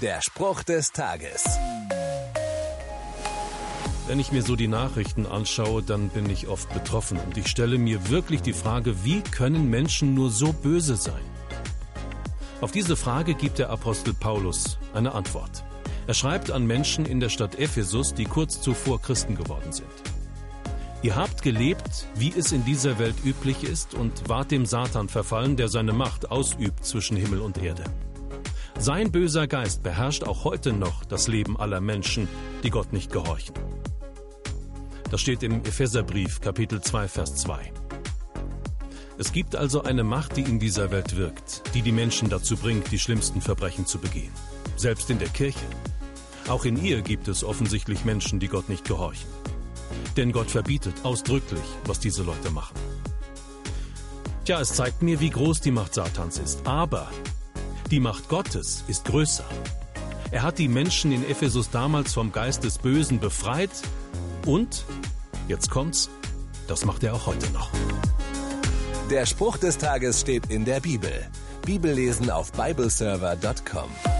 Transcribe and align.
Der 0.00 0.22
Spruch 0.22 0.62
des 0.62 0.92
Tages. 0.92 1.44
Wenn 4.06 4.18
ich 4.18 4.32
mir 4.32 4.40
so 4.40 4.56
die 4.56 4.66
Nachrichten 4.66 5.26
anschaue, 5.26 5.82
dann 5.82 6.08
bin 6.08 6.30
ich 6.30 6.48
oft 6.48 6.72
betroffen 6.72 7.18
und 7.18 7.36
ich 7.36 7.48
stelle 7.48 7.76
mir 7.76 8.08
wirklich 8.08 8.40
die 8.40 8.54
Frage, 8.54 9.04
wie 9.04 9.20
können 9.20 9.68
Menschen 9.68 10.14
nur 10.14 10.30
so 10.30 10.54
böse 10.54 10.96
sein? 10.96 11.20
Auf 12.62 12.70
diese 12.70 12.96
Frage 12.96 13.34
gibt 13.34 13.58
der 13.58 13.68
Apostel 13.68 14.14
Paulus 14.14 14.78
eine 14.94 15.12
Antwort. 15.12 15.64
Er 16.06 16.14
schreibt 16.14 16.50
an 16.50 16.66
Menschen 16.66 17.04
in 17.04 17.20
der 17.20 17.28
Stadt 17.28 17.58
Ephesus, 17.58 18.14
die 18.14 18.24
kurz 18.24 18.62
zuvor 18.62 19.02
Christen 19.02 19.36
geworden 19.36 19.70
sind. 19.70 19.90
Ihr 21.02 21.14
habt 21.14 21.42
gelebt, 21.42 22.06
wie 22.14 22.32
es 22.34 22.52
in 22.52 22.64
dieser 22.64 22.98
Welt 22.98 23.16
üblich 23.22 23.64
ist, 23.64 23.92
und 23.92 24.30
wart 24.30 24.50
dem 24.50 24.64
Satan 24.64 25.10
verfallen, 25.10 25.58
der 25.58 25.68
seine 25.68 25.92
Macht 25.92 26.30
ausübt 26.30 26.86
zwischen 26.86 27.18
Himmel 27.18 27.40
und 27.40 27.62
Erde. 27.62 27.84
Sein 28.80 29.12
böser 29.12 29.46
Geist 29.46 29.82
beherrscht 29.82 30.24
auch 30.24 30.44
heute 30.44 30.72
noch 30.72 31.04
das 31.04 31.28
Leben 31.28 31.60
aller 31.60 31.82
Menschen, 31.82 32.28
die 32.62 32.70
Gott 32.70 32.94
nicht 32.94 33.12
gehorchen. 33.12 33.54
Das 35.10 35.20
steht 35.20 35.42
im 35.42 35.62
Epheserbrief 35.66 36.40
Kapitel 36.40 36.80
2 36.80 37.06
Vers 37.06 37.36
2. 37.36 37.74
Es 39.18 39.32
gibt 39.32 39.54
also 39.54 39.82
eine 39.82 40.02
Macht, 40.02 40.38
die 40.38 40.44
in 40.44 40.58
dieser 40.58 40.90
Welt 40.90 41.18
wirkt, 41.18 41.62
die 41.74 41.82
die 41.82 41.92
Menschen 41.92 42.30
dazu 42.30 42.56
bringt, 42.56 42.90
die 42.90 42.98
schlimmsten 42.98 43.42
Verbrechen 43.42 43.84
zu 43.84 43.98
begehen. 43.98 44.32
Selbst 44.76 45.10
in 45.10 45.18
der 45.18 45.28
Kirche. 45.28 45.66
Auch 46.48 46.64
in 46.64 46.82
ihr 46.82 47.02
gibt 47.02 47.28
es 47.28 47.44
offensichtlich 47.44 48.06
Menschen, 48.06 48.40
die 48.40 48.48
Gott 48.48 48.70
nicht 48.70 48.86
gehorchen. 48.86 49.28
Denn 50.16 50.32
Gott 50.32 50.50
verbietet 50.50 50.94
ausdrücklich, 51.02 51.60
was 51.84 52.00
diese 52.00 52.22
Leute 52.22 52.50
machen. 52.50 52.76
Tja, 54.46 54.58
es 54.58 54.72
zeigt 54.72 55.02
mir, 55.02 55.20
wie 55.20 55.28
groß 55.28 55.60
die 55.60 55.70
Macht 55.70 55.92
Satans 55.92 56.38
ist. 56.38 56.66
Aber 56.66 57.10
die 57.90 58.00
Macht 58.00 58.28
Gottes 58.28 58.84
ist 58.86 59.04
größer. 59.04 59.44
Er 60.30 60.42
hat 60.42 60.58
die 60.58 60.68
Menschen 60.68 61.10
in 61.12 61.28
Ephesus 61.28 61.70
damals 61.70 62.14
vom 62.14 62.30
Geist 62.30 62.62
des 62.62 62.78
Bösen 62.78 63.18
befreit 63.18 63.70
und, 64.46 64.84
jetzt 65.48 65.70
kommt's, 65.70 66.08
das 66.68 66.84
macht 66.84 67.02
er 67.02 67.14
auch 67.14 67.26
heute 67.26 67.50
noch. 67.50 67.70
Der 69.10 69.26
Spruch 69.26 69.56
des 69.56 69.76
Tages 69.76 70.20
steht 70.20 70.46
in 70.50 70.64
der 70.64 70.78
Bibel. 70.80 71.10
Bibellesen 71.66 72.30
auf 72.30 72.52
bibleserver.com. 72.52 74.19